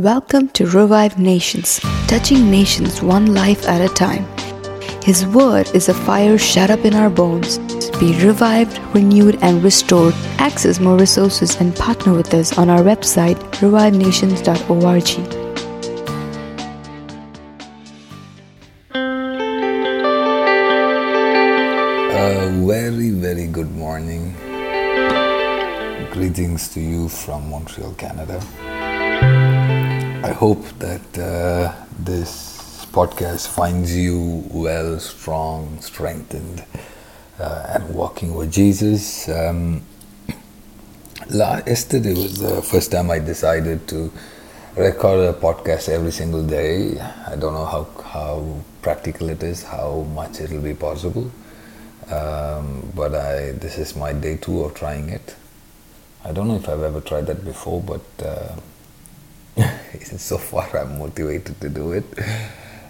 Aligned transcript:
Welcome 0.00 0.48
to 0.56 0.64
Revive 0.64 1.18
Nations, 1.18 1.78
touching 2.08 2.50
nations 2.50 3.02
one 3.02 3.34
life 3.34 3.68
at 3.68 3.82
a 3.82 3.92
time. 3.92 4.24
His 5.02 5.26
word 5.26 5.68
is 5.74 5.90
a 5.90 5.94
fire 6.08 6.38
shut 6.38 6.70
up 6.70 6.86
in 6.86 6.94
our 6.94 7.10
bones. 7.10 7.58
Be 8.00 8.18
revived, 8.24 8.78
renewed, 8.94 9.36
and 9.42 9.62
restored. 9.62 10.14
Access 10.38 10.80
more 10.80 10.96
resources 10.96 11.60
and 11.60 11.76
partner 11.76 12.14
with 12.14 12.32
us 12.32 12.56
on 12.56 12.70
our 12.70 12.80
website, 12.80 13.36
revivenations.org. 13.60 15.08
A 22.14 22.66
very, 22.66 23.10
very 23.10 23.46
good 23.48 23.70
morning. 23.72 24.34
Greetings 26.10 26.68
to 26.68 26.80
you 26.80 27.10
from 27.10 27.50
Montreal, 27.50 27.92
Canada. 27.98 28.40
I 30.22 30.32
hope 30.32 30.64
that 30.78 31.18
uh, 31.18 31.74
this 31.98 32.84
podcast 32.92 33.48
finds 33.48 33.96
you 33.96 34.44
well, 34.50 34.98
strong, 35.00 35.80
strengthened, 35.80 36.62
uh, 37.38 37.72
and 37.74 37.94
walking 37.94 38.34
with 38.34 38.52
Jesus. 38.52 39.28
Um, 39.28 39.82
la- 41.30 41.62
yesterday 41.66 42.12
was 42.12 42.38
the 42.38 42.60
first 42.62 42.92
time 42.92 43.10
I 43.10 43.18
decided 43.18 43.88
to 43.88 44.12
record 44.76 45.20
a 45.20 45.32
podcast 45.32 45.88
every 45.88 46.12
single 46.12 46.46
day. 46.46 47.00
I 47.00 47.36
don't 47.36 47.54
know 47.54 47.64
how, 47.64 47.84
how 48.02 48.60
practical 48.82 49.30
it 49.30 49.42
is, 49.42 49.62
how 49.62 50.06
much 50.14 50.40
it 50.40 50.50
will 50.50 50.60
be 50.62 50.74
possible. 50.74 51.30
Um, 52.10 52.92
but 52.94 53.14
I 53.14 53.52
this 53.52 53.78
is 53.78 53.96
my 53.96 54.12
day 54.12 54.36
two 54.36 54.64
of 54.64 54.74
trying 54.74 55.08
it. 55.08 55.34
I 56.24 56.32
don't 56.32 56.48
know 56.48 56.56
if 56.56 56.68
I've 56.68 56.82
ever 56.82 57.00
tried 57.00 57.26
that 57.28 57.44
before, 57.44 57.80
but 57.80 58.02
uh, 58.26 58.56
so 60.16 60.38
far 60.38 60.76
I'm 60.76 60.98
motivated 60.98 61.60
to 61.60 61.68
do 61.68 61.92
it. 61.92 62.04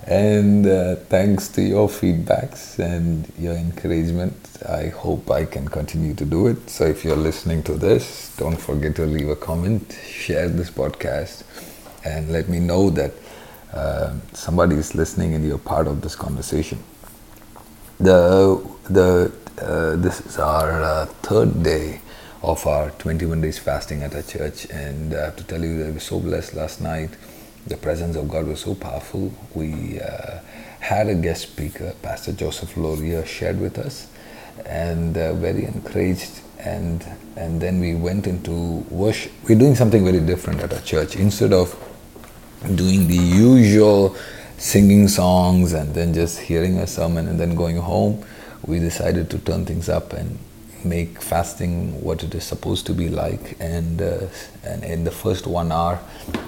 And 0.07 0.67
uh, 0.67 0.97
thanks 0.97 1.49
to 1.49 1.63
your 1.63 1.89
feedbacks 1.89 2.79
and 2.79 3.30
your 3.39 3.55
encouragement, 3.55 4.35
I 4.69 4.89
hope 4.89 5.30
I 5.30 5.45
can 5.45 5.69
continue 5.69 6.15
to 6.15 6.25
do 6.25 6.47
it. 6.49 6.71
So 6.71 6.85
if 6.85 7.05
you're 7.05 7.17
listening 7.17 7.63
to 7.65 7.75
this, 7.75 8.35
don't 8.37 8.57
forget 8.57 8.97
to 8.97 9.07
leave 9.07 9.29
a 9.29 9.37
comment, 9.37 9.97
share 10.07 10.49
this 10.49 10.71
podcast, 10.71 11.45
and 12.05 12.33
let 12.33 12.49
me 12.49 12.61
know 12.61 12.91
that 12.91 13.13
uh, 13.73 14.15
somebody 14.33 14.77
is 14.77 14.95
listening 14.95 15.35
and 15.35 15.47
you're 15.47 15.59
part 15.59 15.87
of 15.87 16.01
this 16.01 16.17
conversation 16.17 16.83
the 18.01 18.59
the 18.89 19.33
uh, 19.61 19.97
this 19.97 20.21
is 20.23 20.39
our 20.39 20.83
uh, 20.83 21.07
third 21.23 21.63
day 21.63 22.01
of 22.43 22.66
our 22.66 22.91
21 22.93 23.41
days 23.41 23.59
fasting 23.59 24.02
at 24.02 24.15
our 24.15 24.23
church. 24.23 24.66
And 24.71 25.15
I 25.15 25.27
have 25.27 25.37
to 25.37 25.45
tell 25.45 25.63
you 25.63 25.79
that 25.79 25.87
we 25.87 25.93
were 25.93 26.01
so 26.01 26.21
blessed 26.21 26.55
last 26.55 26.80
night. 26.80 27.10
The 27.66 27.77
presence 27.77 28.16
of 28.16 28.29
God 28.29 28.46
was 28.46 28.60
so 28.60 28.74
powerful. 28.74 29.33
We 29.55 30.01
uh, 30.01 30.41
had 30.80 31.09
a 31.09 31.15
guest 31.15 31.43
speaker 31.43 31.95
Pastor 32.02 32.33
Joseph 32.33 32.77
Loria 32.77 33.27
shared 33.27 33.61
with 33.61 33.79
us 33.79 34.09
and 34.65 35.16
uh, 35.16 35.35
very 35.35 35.65
encouraged. 35.65 36.41
And 36.59 37.05
and 37.37 37.61
then 37.61 37.80
we 37.80 37.95
went 37.95 38.27
into 38.27 38.85
worship. 38.91 39.33
We're 39.49 39.59
doing 39.59 39.74
something 39.74 40.05
very 40.05 40.21
different 40.21 40.61
at 40.61 40.73
our 40.73 40.80
church. 40.80 41.16
Instead 41.16 41.52
of 41.52 41.74
doing 42.74 43.07
the 43.07 43.16
usual 43.16 44.16
singing 44.59 45.09
songs 45.09 45.73
and 45.73 45.95
then 45.95 46.13
just 46.13 46.38
hearing 46.38 46.77
a 46.79 46.87
sermon 46.87 47.29
and 47.29 47.41
then 47.41 47.55
going 47.55 47.79
home, 47.79 48.23
we 48.66 48.79
decided 48.79 49.30
to 49.30 49.38
turn 49.38 49.65
things 49.65 49.88
up 49.88 50.13
and 50.13 50.38
make 50.85 51.21
fasting 51.23 52.01
what 52.03 52.23
it 52.23 52.35
is 52.35 52.45
supposed 52.45 52.87
to 52.87 52.95
be 52.95 53.09
like. 53.09 53.57
And 53.61 54.01
uh, 54.03 54.29
and 54.65 54.85
in 54.85 55.05
the 55.05 55.11
first 55.11 55.47
one 55.47 55.73
hour, 55.73 56.01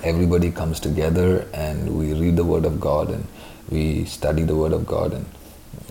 everybody 0.03 0.51
comes 0.51 0.81
together 0.81 1.49
and 1.55 1.97
we 1.99 2.15
read 2.15 2.37
the 2.37 2.45
Word 2.45 2.65
of 2.65 2.81
God 2.81 3.11
and 3.11 3.27
we 3.71 4.05
study 4.05 4.43
the 4.45 4.57
Word 4.57 4.73
of 4.73 4.87
God 4.87 5.15
and. 5.15 5.27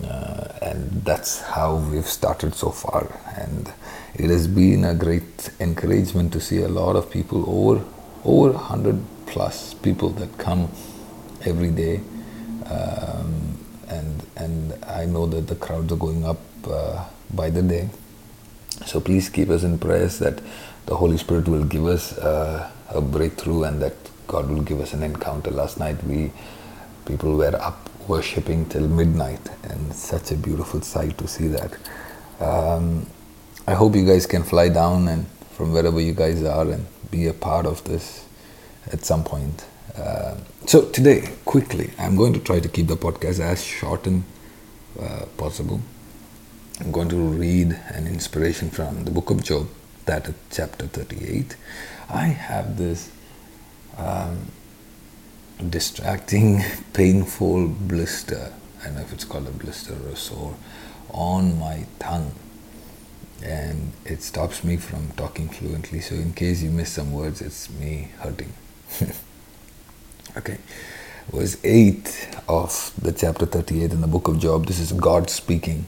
Uh, 0.04 0.48
and 0.62 1.04
that's 1.04 1.40
how 1.42 1.76
we've 1.76 2.06
started 2.06 2.54
so 2.54 2.70
far, 2.70 3.20
and 3.36 3.72
it 4.14 4.30
has 4.30 4.46
been 4.48 4.84
a 4.84 4.94
great 4.94 5.50
encouragement 5.60 6.32
to 6.32 6.40
see 6.40 6.62
a 6.62 6.68
lot 6.68 6.96
of 6.96 7.10
people 7.10 7.44
over 7.48 7.84
over 8.24 8.52
100 8.52 9.00
plus 9.26 9.74
people 9.74 10.10
that 10.10 10.38
come 10.38 10.70
every 11.44 11.70
day 11.70 12.00
um, 12.66 13.58
and 13.88 14.22
and 14.36 14.84
I 14.84 15.06
know 15.06 15.26
that 15.26 15.46
the 15.48 15.56
crowds 15.56 15.92
are 15.92 15.96
going 15.96 16.24
up 16.24 16.40
uh, 16.68 17.04
by 17.32 17.50
the 17.50 17.62
day. 17.62 17.90
So 18.86 19.00
please 19.00 19.28
keep 19.28 19.48
us 19.50 19.62
in 19.62 19.78
prayers 19.78 20.18
that 20.18 20.40
the 20.86 20.96
Holy 20.96 21.16
Spirit 21.16 21.48
will 21.48 21.64
give 21.64 21.86
us 21.86 22.18
uh, 22.18 22.70
a 22.90 23.00
breakthrough 23.00 23.64
and 23.64 23.80
that 23.82 23.94
God 24.26 24.48
will 24.48 24.62
give 24.62 24.80
us 24.80 24.92
an 24.92 25.02
encounter. 25.02 25.50
Last 25.50 25.78
night 25.78 26.02
we 26.04 26.32
people 27.04 27.36
were 27.36 27.54
up 27.60 27.88
worshiping 28.08 28.66
till 28.68 28.88
midnight, 28.88 29.40
and 29.64 29.94
such 29.94 30.32
a 30.32 30.36
beautiful 30.36 30.80
sight 30.80 31.16
to 31.18 31.28
see 31.28 31.48
that. 31.48 31.76
Um, 32.40 33.06
I 33.66 33.74
hope 33.74 33.94
you 33.94 34.04
guys 34.04 34.26
can 34.26 34.42
fly 34.42 34.68
down 34.68 35.08
and 35.08 35.26
from 35.52 35.72
wherever 35.72 36.00
you 36.00 36.12
guys 36.12 36.42
are 36.42 36.68
and 36.68 36.86
be 37.10 37.26
a 37.26 37.32
part 37.32 37.66
of 37.66 37.84
this 37.84 38.26
at 38.90 39.04
some 39.04 39.22
point. 39.22 39.64
Uh, 39.96 40.34
so 40.66 40.88
today, 40.90 41.28
quickly, 41.44 41.90
I'm 41.98 42.16
going 42.16 42.32
to 42.32 42.40
try 42.40 42.58
to 42.58 42.68
keep 42.68 42.86
the 42.88 42.96
podcast 42.96 43.40
as 43.40 43.62
short 43.64 44.06
and 44.06 44.24
uh, 45.00 45.26
possible. 45.36 45.80
I'm 46.82 46.90
going 46.90 47.10
to 47.10 47.16
read 47.16 47.78
an 47.90 48.08
inspiration 48.08 48.68
from 48.68 49.04
the 49.04 49.12
book 49.12 49.30
of 49.30 49.44
Job, 49.44 49.68
that 50.06 50.26
is 50.26 50.34
chapter 50.50 50.88
38. 50.88 51.54
I 52.10 52.24
have 52.24 52.76
this 52.76 53.08
um, 53.96 54.50
distracting, 55.70 56.60
painful 56.92 57.68
blister. 57.68 58.52
I 58.80 58.86
don't 58.86 58.96
know 58.96 59.00
if 59.02 59.12
it's 59.12 59.22
called 59.22 59.46
a 59.46 59.52
blister 59.52 59.94
or 60.10 60.16
sore 60.16 60.56
on 61.10 61.56
my 61.56 61.86
tongue. 62.00 62.32
And 63.44 63.92
it 64.04 64.20
stops 64.20 64.64
me 64.64 64.76
from 64.76 65.12
talking 65.12 65.48
fluently. 65.50 66.00
So, 66.00 66.16
in 66.16 66.32
case 66.32 66.64
you 66.64 66.70
miss 66.70 66.90
some 66.90 67.12
words, 67.12 67.40
it's 67.40 67.70
me 67.70 68.08
hurting. 68.18 68.52
Okay. 70.34 70.56
Verse 71.30 71.58
8 71.62 72.38
of 72.48 72.92
the 73.00 73.12
chapter 73.12 73.44
38 73.44 73.92
in 73.92 74.00
the 74.00 74.06
book 74.06 74.28
of 74.28 74.38
Job. 74.38 74.64
This 74.64 74.80
is 74.80 74.92
God 74.92 75.28
speaking. 75.28 75.84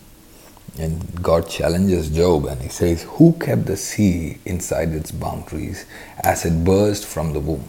And 0.79 1.23
God 1.23 1.49
challenges 1.49 2.11
Job 2.11 2.47
and 2.47 2.61
he 2.61 2.69
says, 2.69 3.03
Who 3.03 3.35
kept 3.35 3.67
the 3.67 3.77
sea 3.77 4.39
inside 4.45 4.91
its 4.93 5.13
boundaries 5.13 5.87
as 6.23 6.45
it 6.45 6.65
burst 6.65 7.05
from 7.07 7.33
the 7.33 7.41
womb? 7.41 7.69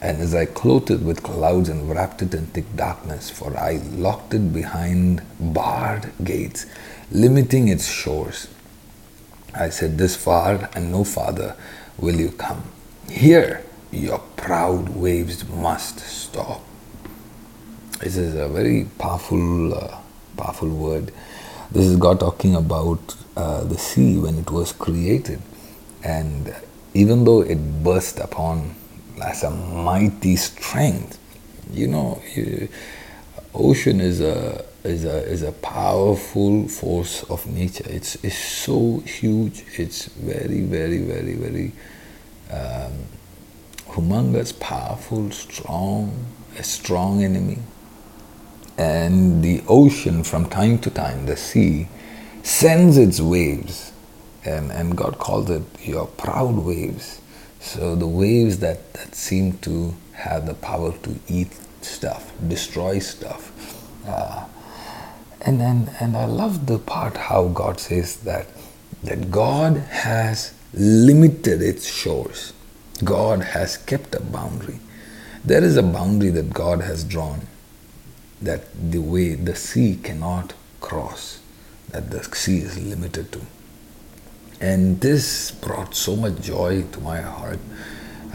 And 0.00 0.22
as 0.22 0.34
I 0.34 0.46
clothed 0.46 0.90
it 0.90 1.00
with 1.02 1.22
clouds 1.22 1.68
and 1.68 1.90
wrapped 1.90 2.22
it 2.22 2.32
in 2.32 2.46
thick 2.46 2.64
darkness, 2.74 3.28
for 3.28 3.54
I 3.54 3.82
locked 3.92 4.32
it 4.32 4.50
behind 4.52 5.20
barred 5.38 6.10
gates, 6.24 6.64
limiting 7.12 7.68
its 7.68 7.86
shores. 7.86 8.48
I 9.54 9.68
said, 9.68 9.98
This 9.98 10.16
far 10.16 10.70
and 10.74 10.90
no 10.90 11.04
farther 11.04 11.54
will 11.98 12.18
you 12.18 12.30
come. 12.30 12.62
Here 13.10 13.62
your 13.90 14.20
proud 14.36 14.88
waves 14.90 15.46
must 15.48 15.98
stop. 16.00 16.62
This 18.00 18.16
is 18.16 18.34
a 18.34 18.48
very 18.48 18.86
powerful, 18.98 19.74
uh, 19.74 19.98
powerful 20.36 20.70
word. 20.70 21.12
This 21.72 21.86
is 21.86 21.96
God 21.96 22.20
talking 22.20 22.56
about 22.56 23.14
uh, 23.36 23.64
the 23.64 23.78
sea 23.78 24.18
when 24.18 24.38
it 24.38 24.50
was 24.50 24.72
created, 24.72 25.40
and 26.02 26.54
even 26.94 27.24
though 27.24 27.42
it 27.42 27.82
burst 27.84 28.18
upon 28.18 28.74
as 29.22 29.42
a 29.44 29.50
mighty 29.50 30.36
strength, 30.36 31.18
you 31.72 31.86
know, 31.86 32.20
ocean 33.54 34.00
is 34.00 34.20
a 34.20 34.64
is 34.82 35.04
a 35.04 35.22
is 35.26 35.42
a 35.42 35.52
powerful 35.52 36.68
force 36.68 37.22
of 37.24 37.46
nature. 37.46 37.84
It's 37.88 38.16
it's 38.24 38.38
so 38.38 39.00
huge. 39.00 39.64
It's 39.78 40.06
very 40.06 40.62
very 40.62 40.98
very 40.98 41.34
very. 41.34 41.72
Um, 42.50 42.92
humongous, 43.90 44.58
powerful, 44.58 45.30
strong, 45.30 46.26
a 46.58 46.62
strong 46.62 47.22
enemy. 47.24 47.58
And 48.80 49.44
the 49.44 49.62
ocean, 49.68 50.24
from 50.24 50.48
time 50.48 50.78
to 50.78 50.90
time, 50.90 51.26
the 51.26 51.36
sea, 51.36 51.88
sends 52.42 52.96
its 52.96 53.20
waves. 53.20 53.92
And, 54.44 54.72
and 54.72 54.96
God 54.96 55.18
calls 55.18 55.50
it 55.50 55.62
your 55.82 56.06
proud 56.06 56.54
waves. 56.54 57.20
So 57.60 57.94
the 57.94 58.06
waves 58.06 58.58
that, 58.60 58.94
that 58.94 59.14
seem 59.14 59.58
to 59.58 59.94
have 60.12 60.46
the 60.46 60.54
power 60.54 60.92
to 61.02 61.18
eat 61.28 61.52
stuff, 61.82 62.32
destroy 62.48 62.98
stuff. 63.00 63.52
Uh, 64.06 64.46
and, 65.42 65.60
and, 65.60 65.90
and 66.00 66.16
I 66.16 66.24
love 66.24 66.66
the 66.66 66.78
part 66.78 67.16
how 67.16 67.48
God 67.48 67.80
says 67.80 68.16
that, 68.18 68.46
that 69.02 69.30
God 69.30 69.76
has 69.76 70.54
limited 70.72 71.60
its 71.60 71.86
shores 71.86 72.54
God 73.04 73.42
has 73.42 73.76
kept 73.76 74.14
a 74.14 74.20
boundary. 74.20 74.78
There 75.44 75.64
is 75.64 75.76
a 75.76 75.82
boundary 75.82 76.30
that 76.30 76.52
God 76.52 76.82
has 76.82 77.04
drawn 77.04 77.46
that 78.42 78.64
the 78.90 79.00
way 79.00 79.34
the 79.34 79.54
sea 79.54 79.98
cannot 80.02 80.54
cross, 80.80 81.40
that 81.90 82.10
the 82.10 82.22
sea 82.34 82.58
is 82.58 82.78
limited 82.78 83.32
to. 83.32 83.40
And 84.60 85.00
this 85.00 85.50
brought 85.50 85.94
so 85.94 86.16
much 86.16 86.40
joy 86.40 86.82
to 86.92 87.00
my 87.00 87.20
heart 87.20 87.58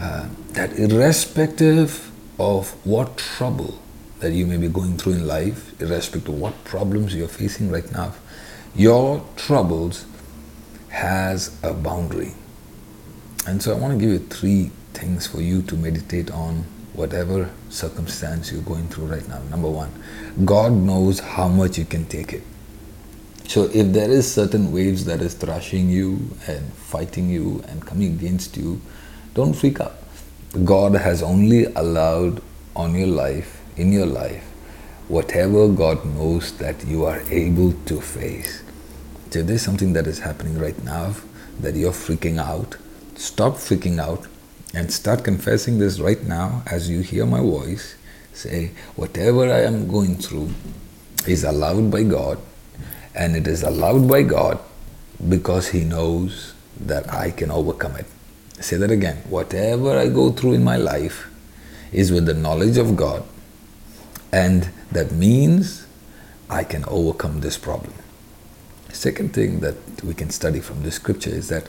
uh, 0.00 0.28
that 0.50 0.78
irrespective 0.78 2.10
of 2.38 2.70
what 2.84 3.16
trouble 3.16 3.80
that 4.20 4.32
you 4.32 4.46
may 4.46 4.56
be 4.56 4.68
going 4.68 4.96
through 4.96 5.14
in 5.14 5.26
life, 5.26 5.80
irrespective 5.80 6.34
of 6.34 6.40
what 6.40 6.64
problems 6.64 7.14
you're 7.14 7.28
facing 7.28 7.70
right 7.70 7.90
now, 7.92 8.12
your 8.74 9.24
troubles 9.36 10.04
has 10.88 11.56
a 11.62 11.72
boundary. 11.72 12.34
And 13.46 13.62
so 13.62 13.74
I 13.74 13.78
want 13.78 13.92
to 13.92 13.98
give 13.98 14.10
you 14.10 14.18
three 14.18 14.70
things 14.94 15.26
for 15.26 15.40
you 15.40 15.62
to 15.62 15.76
meditate 15.76 16.30
on 16.30 16.64
whatever 16.96 17.50
circumstance 17.68 18.50
you're 18.50 18.62
going 18.62 18.88
through 18.88 19.06
right 19.06 19.26
now. 19.28 19.40
Number 19.50 19.68
one, 19.68 19.92
God 20.44 20.72
knows 20.72 21.20
how 21.20 21.48
much 21.48 21.78
you 21.78 21.84
can 21.84 22.06
take 22.06 22.32
it. 22.32 22.42
So 23.46 23.64
if 23.72 23.92
there 23.92 24.10
is 24.10 24.32
certain 24.32 24.72
waves 24.72 25.04
that 25.04 25.20
is 25.20 25.34
thrashing 25.34 25.88
you 25.88 26.30
and 26.48 26.72
fighting 26.72 27.30
you 27.30 27.62
and 27.68 27.84
coming 27.86 28.14
against 28.14 28.56
you, 28.56 28.80
don't 29.34 29.52
freak 29.52 29.80
out. 29.80 29.96
God 30.64 30.94
has 30.94 31.22
only 31.22 31.66
allowed 31.66 32.42
on 32.74 32.94
your 32.94 33.06
life, 33.06 33.62
in 33.76 33.92
your 33.92 34.06
life, 34.06 34.42
whatever 35.08 35.68
God 35.68 36.04
knows 36.04 36.56
that 36.58 36.84
you 36.86 37.04
are 37.04 37.20
able 37.30 37.72
to 37.84 38.00
face. 38.00 38.62
So 39.30 39.40
if 39.40 39.46
there's 39.46 39.62
something 39.62 39.92
that 39.92 40.06
is 40.06 40.18
happening 40.18 40.58
right 40.58 40.82
now 40.82 41.14
that 41.60 41.74
you're 41.74 41.92
freaking 41.92 42.38
out. 42.38 42.76
Stop 43.14 43.54
freaking 43.54 43.98
out 43.98 44.26
and 44.76 44.92
start 44.92 45.24
confessing 45.24 45.78
this 45.78 45.98
right 45.98 46.22
now 46.24 46.62
as 46.66 46.90
you 46.90 47.00
hear 47.00 47.24
my 47.24 47.40
voice. 47.40 47.96
Say, 48.34 48.72
whatever 48.94 49.50
I 49.50 49.62
am 49.62 49.88
going 49.88 50.16
through 50.16 50.50
is 51.26 51.44
allowed 51.44 51.90
by 51.90 52.02
God 52.02 52.38
and 53.14 53.34
it 53.34 53.46
is 53.46 53.62
allowed 53.62 54.06
by 54.06 54.22
God 54.22 54.58
because 55.30 55.68
He 55.68 55.80
knows 55.82 56.52
that 56.78 57.10
I 57.10 57.30
can 57.30 57.50
overcome 57.50 57.96
it. 57.96 58.04
Say 58.60 58.76
that 58.76 58.90
again. 58.90 59.16
Whatever 59.30 59.96
I 59.96 60.08
go 60.08 60.30
through 60.30 60.52
in 60.52 60.62
my 60.62 60.76
life 60.76 61.30
is 61.90 62.12
with 62.12 62.26
the 62.26 62.34
knowledge 62.34 62.76
of 62.76 62.96
God, 62.96 63.24
and 64.30 64.68
that 64.92 65.10
means 65.10 65.86
I 66.50 66.64
can 66.64 66.84
overcome 66.86 67.40
this 67.40 67.56
problem. 67.56 67.94
Second 68.92 69.32
thing 69.32 69.60
that 69.60 69.76
we 70.04 70.12
can 70.12 70.28
study 70.28 70.60
from 70.60 70.82
this 70.82 70.96
scripture 70.96 71.30
is 71.30 71.48
that 71.48 71.66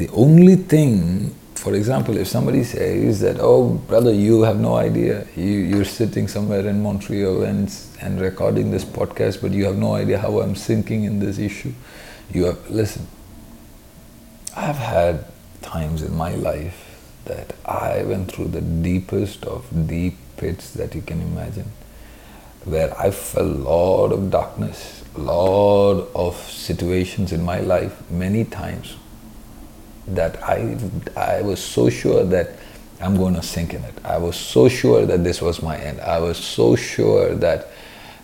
the 0.00 0.08
only 0.14 0.56
thing, 0.56 1.34
for 1.54 1.74
example, 1.74 2.16
if 2.16 2.26
somebody 2.26 2.64
says 2.64 3.20
that, 3.20 3.36
oh, 3.38 3.74
brother, 3.86 4.14
you 4.14 4.40
have 4.40 4.58
no 4.58 4.76
idea, 4.76 5.26
you, 5.36 5.44
you're 5.44 5.84
sitting 5.84 6.26
somewhere 6.26 6.66
in 6.66 6.82
Montreal 6.82 7.42
and, 7.42 7.70
and 8.00 8.18
recording 8.18 8.70
this 8.70 8.82
podcast, 8.82 9.42
but 9.42 9.50
you 9.52 9.66
have 9.66 9.76
no 9.76 9.94
idea 9.94 10.18
how 10.18 10.40
I'm 10.40 10.56
sinking 10.56 11.04
in 11.04 11.18
this 11.18 11.38
issue. 11.38 11.74
You 12.32 12.44
have, 12.44 12.70
listen, 12.70 13.06
I've 14.56 14.76
had 14.76 15.26
times 15.60 16.00
in 16.00 16.16
my 16.16 16.34
life 16.34 16.98
that 17.26 17.54
I 17.66 18.02
went 18.04 18.32
through 18.32 18.48
the 18.48 18.62
deepest 18.62 19.44
of 19.44 19.86
deep 19.86 20.16
pits 20.38 20.70
that 20.70 20.94
you 20.94 21.02
can 21.02 21.20
imagine, 21.20 21.70
where 22.64 22.98
I 22.98 23.10
felt 23.10 23.46
a 23.46 23.58
lot 23.58 24.12
of 24.12 24.30
darkness, 24.30 25.04
a 25.14 25.20
lot 25.20 26.08
of 26.14 26.36
situations 26.36 27.32
in 27.32 27.44
my 27.44 27.60
life, 27.60 28.10
many 28.10 28.46
times, 28.46 28.96
that 30.08 30.42
I, 30.42 30.78
I 31.16 31.42
was 31.42 31.62
so 31.62 31.88
sure 31.90 32.24
that 32.24 32.50
I'm 33.00 33.16
going 33.16 33.34
to 33.34 33.42
sink 33.42 33.74
in 33.74 33.82
it. 33.84 33.94
I 34.04 34.18
was 34.18 34.36
so 34.36 34.68
sure 34.68 35.06
that 35.06 35.24
this 35.24 35.40
was 35.40 35.62
my 35.62 35.78
end. 35.78 36.00
I 36.00 36.18
was 36.18 36.36
so 36.36 36.76
sure 36.76 37.34
that 37.36 37.68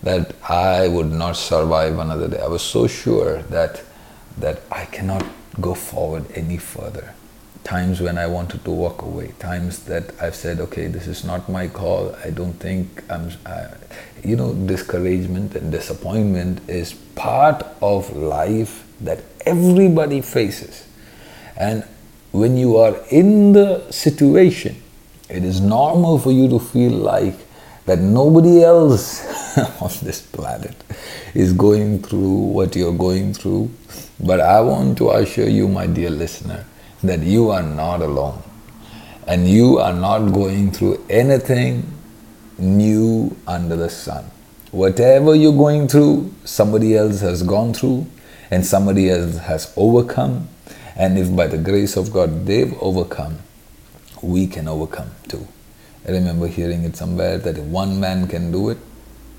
that 0.03 0.35
I 0.49 0.89
would 0.89 1.11
not 1.11 1.37
survive 1.37 1.99
another 1.99 2.29
day. 2.29 2.39
I 2.39 2.49
was 2.49 2.63
so 2.63 2.87
sure 2.87 3.43
that 3.43 3.83
that 4.39 4.61
I 4.71 4.85
cannot 4.85 5.25
go 5.61 5.75
forward 5.75 6.27
any 6.35 6.59
further 6.59 7.15
times 7.67 8.01
when 8.01 8.17
I 8.17 8.27
wanted 8.29 8.65
to 8.65 8.71
walk 8.71 9.03
away, 9.03 9.35
times 9.41 9.85
that 9.87 10.15
I've 10.23 10.37
said, 10.37 10.61
okay, 10.61 10.87
this 10.87 11.09
is 11.09 11.25
not 11.25 11.49
my 11.49 11.67
call. 11.67 12.15
I 12.25 12.31
don't 12.31 12.53
think 12.55 13.03
I'm, 13.11 13.33
uh, 13.45 13.69
you 14.23 14.37
know, 14.37 14.55
discouragement 14.55 15.57
and 15.57 15.73
disappointment 15.73 16.61
is 16.69 16.95
part 17.17 17.67
of 17.83 18.15
life 18.17 18.87
that 19.01 19.21
everybody 19.45 20.21
faces. 20.21 20.87
And 21.57 21.85
when 22.33 22.57
you 22.57 22.77
are 22.77 22.97
in 23.11 23.53
the 23.53 23.91
situation, 23.91 24.83
it 25.29 25.45
is 25.45 25.61
normal 25.61 26.19
for 26.19 26.33
you 26.33 26.49
to 26.49 26.59
feel 26.59 26.93
like 26.93 27.35
that 27.87 28.01
nobody 28.01 28.63
else 28.63 29.25
on 29.81 29.91
this 30.03 30.21
planet 30.21 30.75
is 31.35 31.53
going 31.53 32.03
through 32.03 32.37
what 32.57 32.77
you're 32.77 32.93
going 32.93 33.33
through. 33.33 33.71
But 34.21 34.41
I 34.41 34.61
want 34.61 34.99
to 34.99 35.11
assure 35.11 35.49
you, 35.49 35.69
my 35.69 35.87
dear 35.87 36.11
listener, 36.11 36.65
that 37.03 37.21
you 37.21 37.51
are 37.51 37.63
not 37.63 38.03
alone 38.03 38.43
and 39.27 39.49
you 39.49 39.79
are 39.79 39.93
not 39.93 40.33
going 40.33 40.71
through 40.71 41.05
anything 41.11 41.93
new 42.59 43.37
under 43.47 43.77
the 43.77 43.91
sun. 43.91 44.25
Whatever 44.71 45.35
you're 45.35 45.57
going 45.57 45.89
through, 45.89 46.33
somebody 46.45 46.97
else 46.97 47.21
has 47.21 47.43
gone 47.43 47.73
through 47.73 48.07
and 48.51 48.65
somebody 48.65 49.11
else 49.11 49.39
has 49.39 49.73
overcome. 49.77 50.49
And 50.97 51.19
if 51.19 51.35
by 51.35 51.47
the 51.47 51.59
grace 51.59 51.97
of 51.97 52.13
God 52.13 52.47
they've 52.47 52.75
overcome, 52.81 53.39
we 54.23 54.47
can 54.47 54.67
overcome 54.67 55.11
too. 55.29 55.47
I 56.07 56.13
remember 56.13 56.47
hearing 56.47 56.85
it 56.85 56.97
somewhere 56.97 57.39
that 57.39 57.59
if 57.59 57.65
one 57.65 58.01
man 58.01 58.29
can 58.29 58.51
do 58.51 58.71
it, 58.71 58.79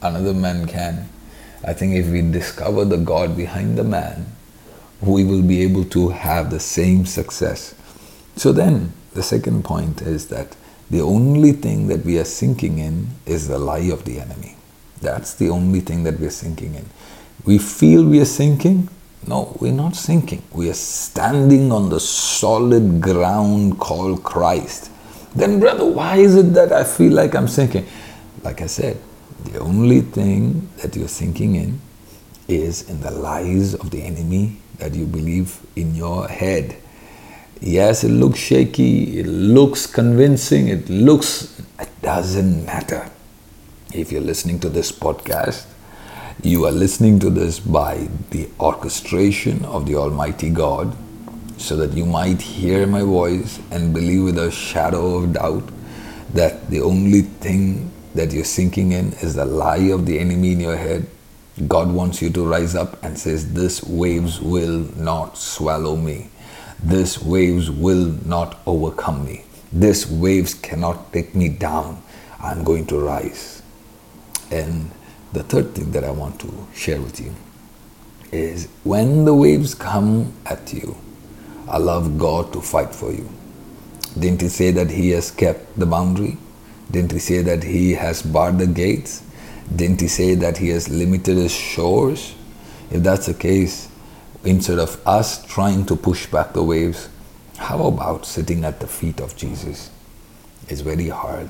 another 0.02 0.34
man 0.34 0.68
can. 0.68 1.10
I 1.64 1.74
think 1.74 1.96
if 1.96 2.08
we 2.08 2.22
discover 2.22 2.86
the 2.86 2.98
God 2.98 3.36
behind 3.36 3.78
the 3.78 3.84
man, 3.84 4.28
we 5.02 5.24
will 5.24 5.42
be 5.42 5.64
able 5.64 5.86
to 5.86 6.10
have 6.10 6.50
the 6.50 6.60
same 6.60 7.06
success. 7.06 7.74
So 8.36 8.52
then, 8.52 8.94
the 9.14 9.24
second 9.24 9.64
point 9.64 10.02
is 10.02 10.28
that 10.28 10.56
the 10.90 11.02
only 11.02 11.52
thing 11.52 11.88
that 11.88 12.06
we 12.06 12.20
are 12.20 12.26
sinking 12.26 12.80
in 12.80 13.08
is 13.26 13.48
the 13.48 13.58
lie 13.58 13.90
of 13.92 14.06
the 14.06 14.20
enemy. 14.20 14.56
That's 15.02 15.34
the 15.34 15.50
only 15.50 15.80
thing 15.82 16.04
that 16.04 16.20
we 16.20 16.28
are 16.28 16.32
sinking 16.32 16.76
in. 16.76 16.86
We 17.46 17.58
feel 17.58 18.06
we 18.06 18.20
are 18.22 18.26
sinking. 18.26 18.90
No, 19.26 19.58
we're 19.60 19.74
not 19.74 19.96
sinking. 19.96 20.44
We 20.52 20.70
are 20.70 20.74
standing 20.74 21.72
on 21.72 21.90
the 21.90 22.00
solid 22.00 23.02
ground 23.02 23.80
called 23.80 24.24
Christ. 24.24 24.92
Then, 25.36 25.60
brother, 25.60 25.86
why 25.86 26.18
is 26.18 26.36
it 26.36 26.54
that 26.54 26.72
I 26.72 26.84
feel 26.84 27.14
like 27.14 27.36
I'm 27.36 27.48
sinking? 27.48 27.86
Like 28.44 28.62
I 28.62 28.68
said, 28.68 28.98
the 29.44 29.60
only 29.60 30.02
thing 30.02 30.70
that 30.78 30.96
you're 30.96 31.08
sinking 31.08 31.56
in 31.56 31.82
is 32.48 32.90
in 32.90 33.02
the 33.02 33.12
lies 33.12 33.74
of 33.76 33.92
the 33.92 34.02
enemy 34.02 34.58
that 34.78 34.94
you 34.94 35.06
believe 35.06 35.60
in 35.76 35.96
your 35.96 36.28
head. 36.28 36.76
Yes, 37.60 38.04
it 38.04 38.10
looks 38.10 38.40
shaky, 38.40 39.20
it 39.20 39.26
looks 39.26 39.88
convincing, 39.88 40.68
it 40.68 40.90
looks, 40.90 41.60
it 41.80 41.90
doesn't 42.02 42.66
matter. 42.66 43.10
If 43.94 44.12
you're 44.12 44.22
listening 44.22 44.60
to 44.62 44.70
this 44.70 44.92
podcast, 44.92 45.66
you 46.44 46.66
are 46.66 46.72
listening 46.72 47.20
to 47.20 47.30
this 47.30 47.60
by 47.60 48.08
the 48.32 48.48
orchestration 48.60 49.64
of 49.66 49.86
the 49.86 49.96
Almighty 49.96 50.50
God 50.50 50.96
so 51.58 51.76
that 51.78 51.94
you 51.94 52.06
might 52.06 52.42
hear 52.42 52.86
my 52.86 53.02
voice 53.02 53.60
and 53.72 53.94
believe 53.94 54.24
with 54.24 54.38
a 54.38 54.52
shadow 54.52 55.18
of 55.18 55.34
doubt 55.34 55.70
that 56.34 56.70
the 56.70 56.82
only 56.82 57.22
thing 57.22 57.92
that 58.14 58.32
you're 58.32 58.44
sinking 58.44 58.92
in 58.92 59.14
is 59.14 59.36
the 59.36 59.46
lie 59.46 59.90
of 59.90 60.06
the 60.06 60.20
enemy 60.20 60.52
in 60.52 60.60
your 60.60 60.78
head 60.78 61.08
God 61.66 61.92
wants 61.92 62.22
you 62.22 62.30
to 62.32 62.46
rise 62.48 62.76
up 62.76 63.04
and 63.04 63.18
says, 63.18 63.54
This 63.54 63.84
waves 63.84 64.40
will 64.40 64.86
not 64.96 65.40
swallow 65.40 65.96
me. 65.96 66.30
This 66.84 67.20
waves 67.20 67.72
will 67.72 68.14
not 68.26 68.60
overcome 68.68 69.26
me. 69.26 69.44
This 69.74 70.06
waves 70.06 70.54
cannot 70.54 71.12
take 71.12 71.34
me 71.34 71.50
down. 71.50 72.04
I'm 72.40 72.64
going 72.64 72.86
to 72.88 73.00
rise. 73.00 73.64
And 74.52 74.92
the 75.38 75.44
third 75.44 75.76
thing 75.76 75.92
that 75.92 76.04
I 76.04 76.10
want 76.10 76.40
to 76.40 76.68
share 76.74 77.00
with 77.00 77.22
you 77.22 77.32
is 78.32 78.68
when 78.84 79.24
the 79.24 79.36
waves 79.36 79.76
come 79.76 80.34
at 80.48 80.74
you, 80.74 80.98
allow 81.68 82.08
God 82.08 82.52
to 82.54 82.62
fight 82.62 82.94
for 82.96 83.12
you. 83.12 83.30
Didn't 84.18 84.42
he 84.42 84.50
say 84.50 84.72
that 84.72 84.90
he 84.90 85.12
has 85.12 85.30
kept 85.30 85.78
the 85.78 85.86
boundary? 85.86 86.38
Didn't 86.90 87.12
he 87.12 87.20
say 87.20 87.44
that 87.44 87.64
he 87.64 87.94
has 87.94 88.24
barred 88.24 88.58
the 88.58 88.66
gates? 88.66 89.22
Didn't 89.76 90.02
he 90.02 90.08
say 90.08 90.34
that 90.34 90.58
he 90.58 90.70
has 90.70 90.90
limited 90.90 91.38
his 91.38 91.54
shores? 91.54 92.34
If 92.90 93.04
that's 93.04 93.28
the 93.28 93.36
case, 93.36 93.90
instead 94.44 94.80
of 94.80 95.00
us 95.06 95.46
trying 95.46 95.86
to 95.86 95.96
push 95.96 96.26
back 96.26 96.54
the 96.54 96.64
waves, 96.64 97.10
how 97.58 97.86
about 97.86 98.26
sitting 98.26 98.66
at 98.66 98.80
the 98.80 98.88
feet 98.88 99.20
of 99.20 99.36
Jesus? 99.36 99.92
It's 100.68 100.82
very 100.82 101.10
hard, 101.10 101.50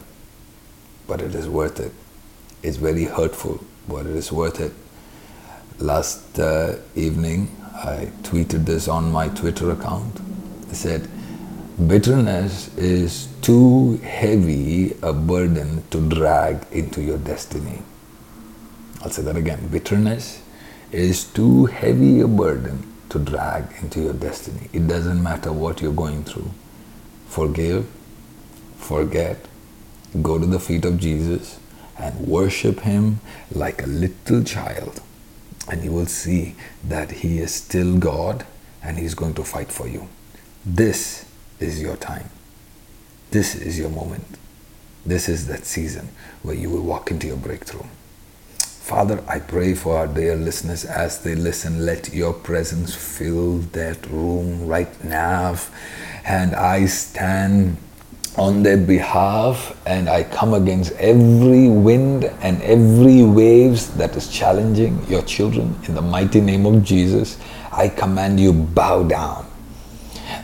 but 1.08 1.22
it 1.22 1.34
is 1.34 1.48
worth 1.48 1.80
it. 1.80 1.94
It's 2.64 2.78
very 2.78 3.06
hurtful, 3.06 3.64
but 3.88 4.06
it 4.06 4.16
is 4.16 4.32
worth 4.32 4.60
it. 4.60 4.74
Last 5.80 6.40
uh, 6.40 6.76
evening, 6.96 7.56
I 7.74 8.12
tweeted 8.24 8.66
this 8.66 8.88
on 8.88 9.12
my 9.12 9.30
Twitter 9.30 9.72
account. 9.72 10.20
I 10.70 10.74
said, 10.74 11.10
Bitterness 11.88 12.76
is 12.78 13.28
too 13.42 13.98
heavy 13.98 14.96
a 15.04 15.14
burden 15.14 15.84
to 15.92 16.10
drag 16.10 16.66
into 16.72 17.02
your 17.02 17.20
destiny. 17.20 17.84
I'll 19.04 19.12
say 19.12 19.22
that 19.22 19.38
again. 19.38 19.68
Bitterness 19.68 20.42
is 20.92 21.26
too 21.26 21.68
heavy 21.68 22.22
a 22.22 22.28
burden 22.28 22.92
to 23.10 23.20
drag 23.20 23.66
into 23.82 24.02
your 24.02 24.14
destiny. 24.14 24.70
It 24.74 24.88
doesn't 24.88 25.22
matter 25.22 25.54
what 25.54 25.82
you're 25.82 25.94
going 25.94 26.24
through. 26.24 26.50
Forgive 27.28 27.88
forget, 28.78 29.38
go 30.22 30.40
to 30.40 30.46
the 30.46 30.60
feet 30.60 30.86
of 30.86 30.98
Jesus 30.98 31.60
and 31.98 32.28
worship 32.28 32.82
Him 32.82 33.20
like 33.52 33.84
a 33.84 33.88
little 33.88 34.44
child. 34.44 35.02
And 35.70 35.84
you 35.84 35.92
will 35.92 36.06
see 36.06 36.56
that 36.84 37.12
He 37.12 37.40
is 37.40 37.54
still 37.54 37.98
God 37.98 38.46
and 38.82 38.98
He's 38.98 39.16
going 39.16 39.34
to 39.36 39.44
fight 39.44 39.72
for 39.72 39.88
you. 39.88 40.08
This 40.66 41.26
is 41.60 41.82
your 41.82 41.98
time. 41.98 42.30
This 43.32 43.56
is 43.56 43.78
your 43.78 43.90
moment. 43.90 44.38
This 45.06 45.30
is 45.30 45.48
that 45.48 45.66
season 45.66 46.10
where 46.44 46.56
you 46.56 46.70
will 46.70 46.84
walk 46.84 47.12
into 47.12 47.28
your 47.28 47.38
breakthrough. 47.38 47.88
Father, 48.60 49.22
I 49.28 49.40
pray 49.40 49.74
for 49.74 49.98
our 49.98 50.08
dear 50.08 50.36
listeners 50.36 50.86
as 50.86 51.22
they 51.22 51.36
listen. 51.36 51.86
Let 51.86 52.14
your 52.14 52.32
presence 52.32 52.96
fill 52.96 53.58
that 53.74 54.06
room 54.08 54.66
right 54.66 55.04
now. 55.04 55.58
And 56.26 56.56
I 56.56 56.86
stand 56.86 57.78
on 58.38 58.64
their 58.64 58.78
behalf 58.78 59.76
and 59.86 60.08
I 60.08 60.24
come 60.24 60.54
against 60.54 60.92
every 60.94 61.70
wind 61.70 62.26
and 62.42 62.62
every 62.62 63.24
waves 63.24 63.90
that 63.98 64.16
is 64.16 64.30
challenging 64.30 65.04
your 65.08 65.24
children 65.24 65.76
in 65.88 65.96
the 65.96 66.02
mighty 66.02 66.42
name 66.42 66.66
of 66.66 66.84
Jesus. 66.84 67.38
I 67.72 67.90
command 67.90 68.40
you 68.40 68.54
bow 68.54 69.04
down 69.04 69.48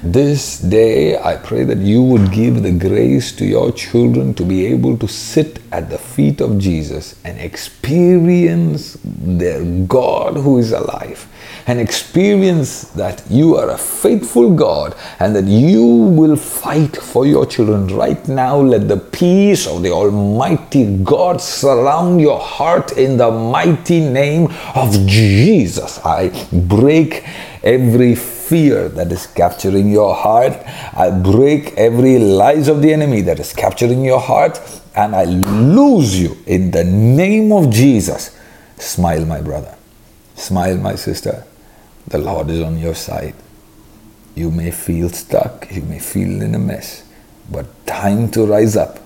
this 0.03 0.59
day, 0.59 1.17
I 1.17 1.37
pray 1.37 1.63
that 1.63 1.77
you 1.77 2.01
would 2.03 2.31
give 2.31 2.61
the 2.61 2.71
grace 2.71 3.31
to 3.37 3.45
your 3.45 3.71
children 3.71 4.33
to 4.33 4.43
be 4.43 4.65
able 4.65 4.97
to 4.97 5.07
sit 5.07 5.59
at 5.71 5.89
the 5.89 5.97
feet 6.15 6.41
of 6.41 6.57
Jesus 6.57 7.19
and 7.25 7.39
experience 7.39 8.97
their 9.03 9.63
God 9.85 10.35
who 10.35 10.59
is 10.59 10.71
alive 10.71 11.27
and 11.65 11.79
experience 11.79 12.83
that 12.89 13.23
you 13.29 13.55
are 13.55 13.69
a 13.69 13.77
faithful 13.77 14.53
God 14.53 14.95
and 15.19 15.35
that 15.35 15.45
you 15.45 15.83
will 15.83 16.35
fight 16.35 16.95
for 16.97 17.25
your 17.25 17.45
children. 17.45 17.87
Right 17.87 18.27
now, 18.27 18.57
let 18.57 18.87
the 18.87 18.97
peace 18.97 19.67
of 19.67 19.81
the 19.81 19.91
Almighty 19.91 20.97
God 20.97 21.41
surround 21.41 22.21
your 22.21 22.39
heart 22.39 22.97
in 22.97 23.17
the 23.17 23.31
mighty 23.31 24.01
name 24.01 24.53
of 24.75 24.91
Jesus. 25.07 25.99
I 26.05 26.29
break 26.51 27.25
every 27.63 28.15
fear 28.15 28.89
that 28.89 29.11
is 29.11 29.25
capturing 29.27 29.89
your 29.89 30.13
heart. 30.13 30.53
I 30.93 31.09
break 31.11 31.73
every 31.77 32.19
lies 32.19 32.67
of 32.67 32.81
the 32.81 32.91
enemy 32.91 33.21
that 33.21 33.39
is 33.39 33.53
capturing 33.53 34.03
your 34.03 34.19
heart 34.19 34.59
and 34.95 35.15
I 35.15 35.23
lose 35.25 36.19
you 36.19 36.37
in 36.45 36.71
the 36.71 36.83
name 36.83 37.51
of 37.51 37.69
Jesus. 37.71 38.37
Smile, 38.77 39.25
my 39.25 39.41
brother. 39.41 39.75
Smile, 40.35 40.77
my 40.77 40.95
sister. 40.95 41.43
The 42.07 42.17
Lord 42.17 42.49
is 42.49 42.61
on 42.61 42.77
your 42.77 42.95
side. 42.95 43.35
You 44.35 44.51
may 44.51 44.71
feel 44.71 45.09
stuck, 45.09 45.71
you 45.71 45.83
may 45.83 45.99
feel 45.99 46.41
in 46.41 46.55
a 46.55 46.59
mess, 46.59 47.03
but 47.51 47.65
time 47.85 48.31
to 48.31 48.45
rise 48.45 48.75
up 48.75 48.99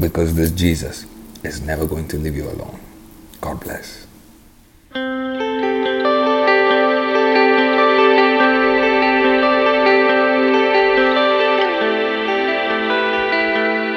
because 0.00 0.34
this 0.34 0.50
Jesus 0.50 1.06
is 1.42 1.60
never 1.60 1.86
going 1.86 2.08
to 2.08 2.18
leave 2.18 2.34
you 2.36 2.48
alone. 2.48 2.80
God 3.40 3.60
bless. 3.60 4.06